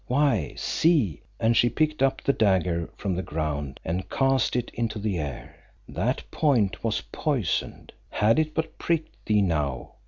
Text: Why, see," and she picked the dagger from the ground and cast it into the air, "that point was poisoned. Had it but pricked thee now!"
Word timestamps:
Why, 0.07 0.55
see," 0.57 1.21
and 1.39 1.55
she 1.55 1.69
picked 1.69 1.99
the 2.25 2.33
dagger 2.33 2.89
from 2.97 3.13
the 3.13 3.21
ground 3.21 3.79
and 3.85 4.09
cast 4.09 4.55
it 4.55 4.71
into 4.73 4.97
the 4.97 5.19
air, 5.19 5.55
"that 5.87 6.23
point 6.31 6.83
was 6.83 7.01
poisoned. 7.11 7.91
Had 8.09 8.39
it 8.39 8.55
but 8.55 8.79
pricked 8.79 9.27
thee 9.27 9.43
now!" 9.43 9.91